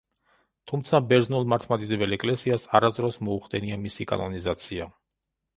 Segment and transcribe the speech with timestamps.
[0.71, 4.93] თუმცა ბერძნულ მართლმადიდებელ ეკლესიას არასოდეს მოუხდენია მისი კანონიზაცია.